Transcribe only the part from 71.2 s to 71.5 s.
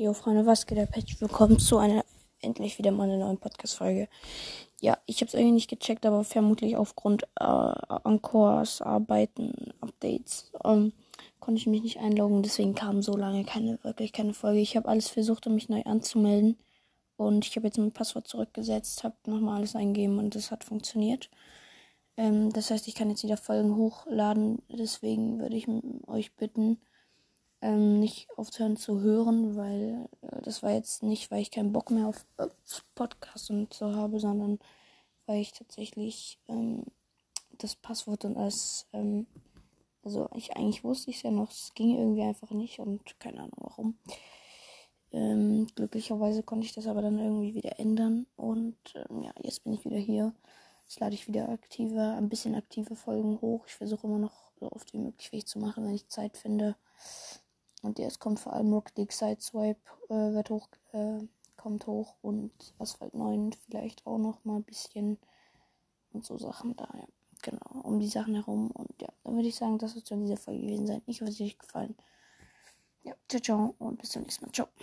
hoffe, es hat